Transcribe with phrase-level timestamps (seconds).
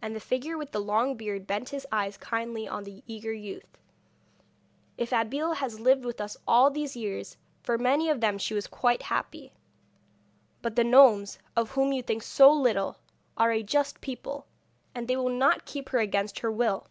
[0.00, 3.76] And the figure with the long beard bent his eyes kindly on the eager youth.
[4.96, 8.66] 'If Abeille has lived with us all these years, for many of them she was
[8.66, 9.52] quite happy.
[10.62, 12.96] But the gnomes, of whom you think so little,
[13.36, 14.46] are a just people,
[14.94, 16.86] and they will not keep her against her will.